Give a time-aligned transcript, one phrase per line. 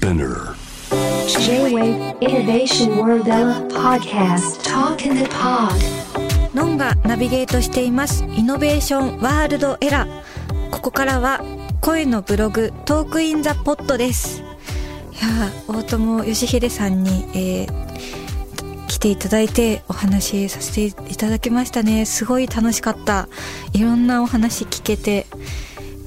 [0.00, 0.56] Spinner.
[1.28, 3.26] J-Wave Innovation World
[3.68, 4.62] Podcast.
[4.64, 5.74] Talk in the Pod.
[6.54, 8.24] ノンがナビゲートしています。
[8.24, 11.42] イノベーションワールドエラーここからは
[11.82, 14.40] 声のブログトークインザポットです。
[14.40, 17.90] いやー大友義秀さんに、えー
[18.88, 22.06] 来ていただいてお話しさせていただきましたね。
[22.06, 23.28] すごい楽しかった。
[23.72, 25.26] いろんなお話聞けて、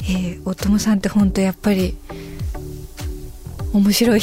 [0.01, 1.95] えー、大友さんって本当やっぱり
[3.73, 4.21] 面白い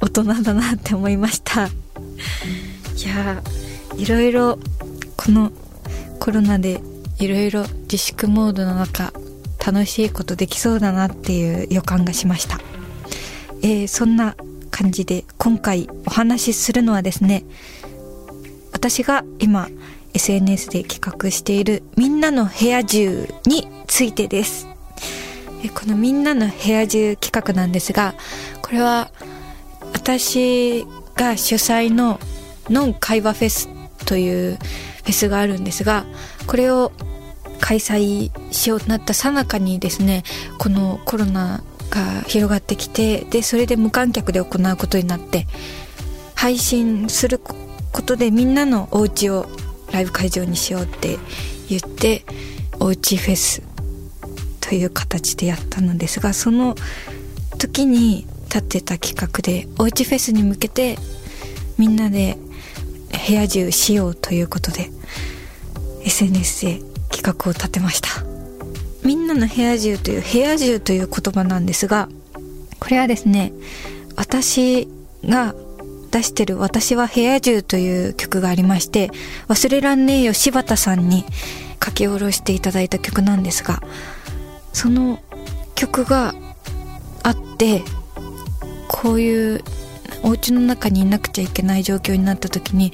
[0.00, 1.66] 大人だなって思いました。
[1.66, 1.70] い
[3.06, 4.58] やーいろいろ
[5.16, 5.52] この
[6.18, 6.80] コロナで
[7.18, 9.12] いろいろ自粛モードの中
[9.64, 12.58] 楽しいことできそうだなっていう予感がしました、
[13.62, 14.34] えーそんな
[14.70, 17.44] 感じで今回お話しするのはですね
[18.72, 19.68] 私が今
[20.14, 24.66] SNS で企画しているみんなの部屋中についてです。
[25.74, 28.14] このみんなの部屋中企画なんですが
[28.70, 29.10] これは
[29.94, 32.20] 私が主催の
[32.68, 33.68] ノン会話フェス
[34.06, 36.04] というフェスがあるんですが
[36.46, 36.92] これを
[37.58, 40.22] 開催しようとなった最中にですね
[40.58, 45.48] このコロナが広がってきてでそれで無観客で行うことになって
[46.36, 47.50] 配信するこ
[48.02, 49.46] とでみんなのお家を
[49.90, 51.18] ライブ会場にしようって
[51.68, 52.24] 言って
[52.78, 53.64] おうちフェス
[54.60, 56.76] という形でやったのですがその
[57.58, 60.98] 時に立てた企画でおうちフェスに向けて
[61.78, 62.36] みんなで
[63.26, 64.90] 部屋中しようということで
[66.04, 68.30] SNS で企画を立てました。
[69.04, 72.08] みんなの部屋中という部屋中という言葉なんですが
[72.78, 73.52] これはですね
[74.16, 74.88] 私
[75.24, 75.54] が
[76.10, 79.10] 出してる私は部屋中という曲がありまして
[79.48, 81.24] 忘れらんねえよ柴田さんに
[81.84, 83.80] 書き下ろしていただいた曲なんですが
[84.72, 85.20] その
[85.74, 86.34] 曲が
[87.22, 87.82] あって
[88.90, 89.62] こういう
[90.22, 92.92] お家の中にいなくちゃいけない状況になった時に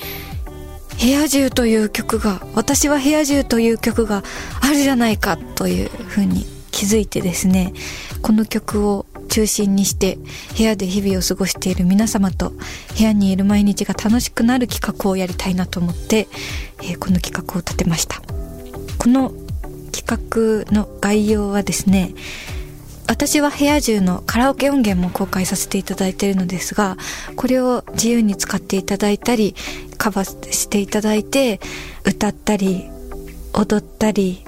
[1.01, 4.23] 部屋中という曲が私は部屋中という曲が
[4.61, 7.73] あるじゃないかというふうに気づいてですね
[8.23, 10.19] この曲を中心にして
[10.57, 12.51] 部屋で日々を過ごしている皆様と
[12.97, 16.29] 部屋にいる毎日が楽しくなる企画をやりたいなと思って、
[16.83, 18.21] えーこの企画を立てました。
[18.99, 19.33] この
[19.93, 22.15] 企画の概要はですね
[23.09, 26.97] 私は部屋中のカラオケ音源も公開させていただいているのですが
[27.37, 29.55] これを自由に使っていただいたり
[29.97, 31.61] カバーしていただいて
[32.05, 32.85] 歌ったり
[33.53, 34.45] 踊ったり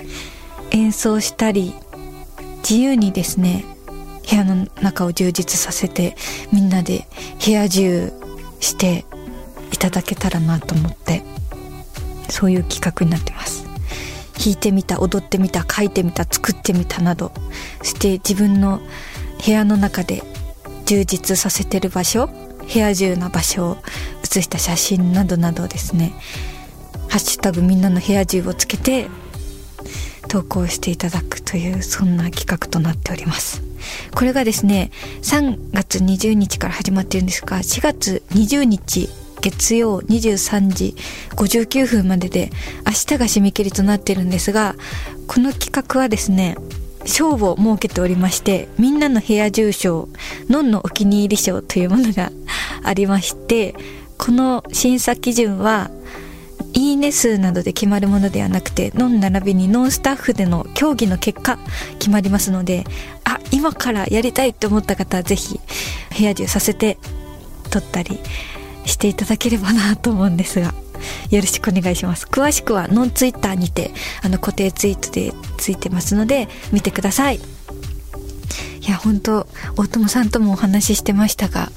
[0.70, 1.72] 演奏したり
[2.58, 3.64] 自由にですね
[4.28, 6.16] 部屋の中を充実させて
[6.52, 7.06] みんなで
[7.44, 8.12] 部屋中
[8.60, 9.06] して
[9.72, 11.22] いただけたらなと思って
[12.28, 13.67] そういう企画になってます。
[14.48, 17.32] 弾いてみた踊ってみた書いてみた作ってみたなど
[17.80, 18.80] そして自分の
[19.44, 20.22] 部屋の中で
[20.86, 23.76] 充実させてる場所部屋中な場所を
[24.24, 26.14] 写した写真などなどですね
[27.08, 29.08] 「ハッシュタグみんなの部屋中」をつけて
[30.28, 33.62] 投稿していただくというそんな企画となっております。
[34.14, 34.90] これがですね
[35.22, 39.08] 3月20日から始まってるんですが4月20日
[39.40, 40.94] 月曜23時
[41.30, 42.50] 59分までで
[42.86, 44.74] 明日が締め切りとなっているんですが
[45.26, 46.56] この企画はですね
[47.04, 50.08] 賞を設けておりましてみんなの部屋住賞
[50.48, 52.30] のんのお気に入り賞というものが
[52.82, 53.74] ありまして
[54.18, 55.90] この審査基準は
[56.74, 61.58] いいね数などで決まるものではなくてノン並びにノンスタッフでの協議の結果
[61.98, 62.84] 決まりますので
[63.24, 65.58] あ今からやりたいと思った方はぜひ
[66.16, 66.98] 部屋中させて
[67.70, 68.18] 撮ったり
[68.88, 70.74] していただければなと思うんですが
[71.30, 72.26] よろしくお願いします。
[72.26, 77.36] 詳しくはノンツイッターにてあの固定ツイートでついてますので見てください。
[77.36, 81.70] いや本当大友さんともお話ししてましたが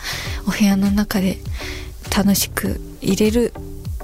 [0.47, 1.37] お部屋の中で
[2.15, 3.53] 楽しく入れる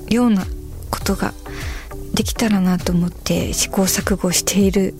[0.09, 0.45] ような
[0.91, 1.33] ことが
[2.13, 4.93] できたらなと思って試行錯誤している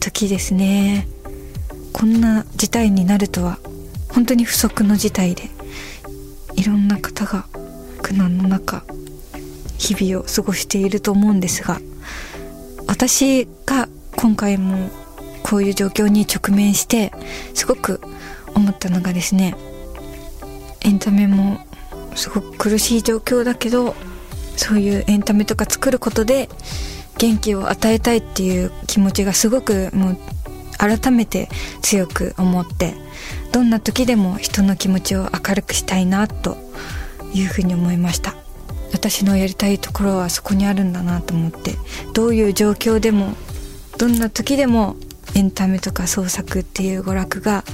[0.00, 1.06] 時ですね。
[1.92, 3.58] こんな事態になるとは
[4.08, 5.44] 本当に不測の事態で
[6.56, 7.46] いろんな方が
[8.12, 8.84] 苦難の中
[9.78, 11.80] 日々を過ごしていると思うんですが
[12.86, 14.90] 私が今回も
[15.42, 17.10] こういう状況に直面して
[17.54, 18.02] すごく
[18.54, 19.56] 思ったのがですね
[20.82, 21.58] エンタメも
[22.14, 23.94] すごく苦しい状況だけど
[24.56, 26.50] そういうエンタメとか作ることで
[27.16, 30.18] 元気を与えたいっていう気持ちがすごくもう
[30.76, 31.48] 改めて
[31.80, 32.94] 強く思って
[33.52, 36.71] どんな時でも人の気持ちを明るくしたいなと
[37.34, 38.34] いうふうに思いました。
[38.92, 41.74] 私のやりたいところはそこにあるんだなと思って
[42.12, 43.34] どういう状況でも
[43.98, 44.96] どんな時でも
[45.34, 47.64] エンタメとか創作っていう娯楽が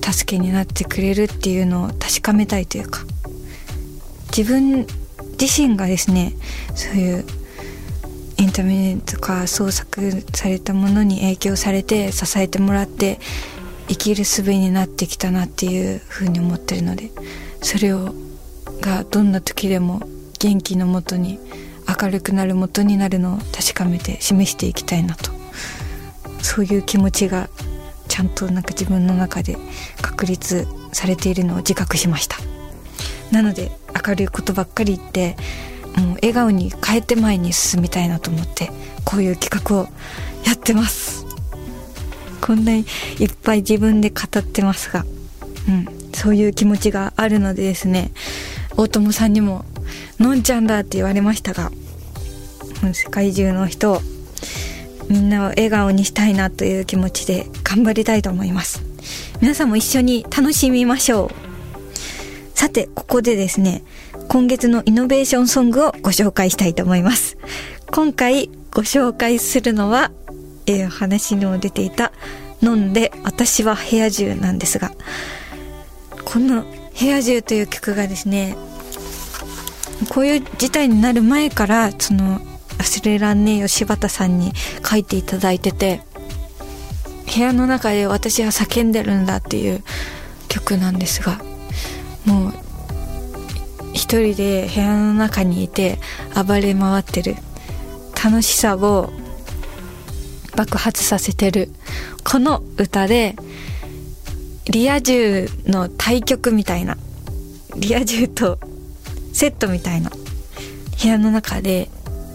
[0.00, 3.00] 助けになってくれるっていうのを確かめたいというか
[4.36, 4.86] 自分
[5.40, 6.32] 自身がですね
[6.74, 7.24] そういう
[8.38, 13.18] エンタメとか創作されたものに影響されて支えてもらって
[13.88, 17.10] 生きる術になってきたなっていうふうに思ってるので
[17.62, 18.14] それを
[18.84, 20.02] がどんな時でも
[20.38, 21.38] 元気のもとに
[22.02, 25.32] 明るくなるもとになるのを確かめて示していきたいなと。
[26.42, 27.48] そういう気持ちが
[28.06, 29.56] ちゃんとなんか自分の中で
[30.02, 32.36] 確立されているのを自覚しました。
[33.32, 33.72] なので
[34.06, 35.36] 明るいことばっかり言って
[35.96, 38.70] もう笑顔に変えて前に進みたいなと思って
[39.04, 39.88] こういう企画を
[40.44, 41.24] やってます。
[42.42, 42.84] こんなに
[43.18, 45.06] いっぱい自分で語ってますが
[45.68, 48.12] うんそういう気持ちがあるのでですね
[48.76, 49.64] 大友さんにも
[50.18, 51.70] 「のんちゃんだ」って言われましたが
[52.92, 54.02] 世界中の人を
[55.08, 58.82] みんなを笑顔にしたいなという気持ちで頑張りたいと思います。
[59.40, 62.58] 皆さんも一緒に楽しみましょう。
[62.58, 63.82] さてここでですね
[64.28, 67.36] 今月のイノベーションソングをご紹介したいと思います。
[67.90, 70.10] 今回ご紹介するのは、
[70.66, 72.12] えー、話にも出ていた
[72.62, 74.90] 飲んで私は部屋中なんですが
[76.24, 76.64] この
[76.98, 78.56] 部屋中という曲がですね
[80.10, 82.40] こういう事態になる前からその
[82.78, 84.52] 忘れらんねえよ柴田さんに
[84.88, 86.02] 書いていただいてて
[87.34, 89.82] 部屋の中で私は叫んでるんだっていう
[90.48, 91.40] 曲なんですが
[92.24, 92.52] もう
[93.92, 95.98] 一人で部屋の中にいて
[96.34, 97.36] 暴れ回ってる
[98.22, 99.12] 楽しさを
[100.56, 101.70] 爆発させてる
[102.24, 103.36] この歌で
[104.74, 106.96] リア充の対局みたいな。
[107.76, 108.58] リア充と
[109.32, 110.10] セットみたいな。
[110.10, 111.88] 部屋の中で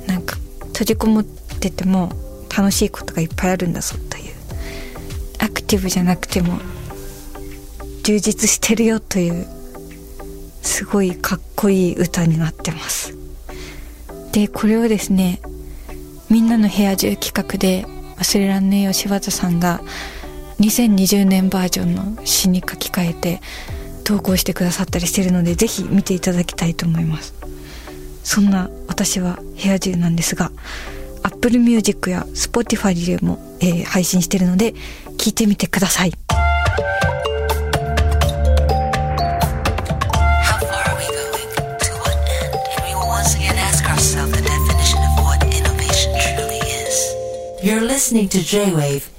[0.08, 0.38] なんか
[0.68, 2.14] 閉じこもってても
[2.58, 4.34] 楽しいことがいっぱいあるんだぞという。
[5.40, 6.60] アクティブじゃなくても
[8.04, 9.46] 充実してるよという
[10.62, 13.14] すごいかっこいい歌になってます。
[14.32, 15.42] でこれをですね
[16.30, 17.86] みんなの部屋中企画で
[18.16, 19.82] 忘れらんねえよ柴田さんが
[20.60, 23.42] 2020年バージョンの詩に書き換えて
[24.04, 27.34] 投稿してくださったりしてるのでぜひ見ていただきたいと思います。
[28.24, 30.52] そんな私は部屋中なんですが
[31.24, 34.74] Apple Music や Spotify でも、えー、配信してるので
[35.18, 36.14] 聞いてみてください。
[47.62, 49.19] You're listening to J-Wave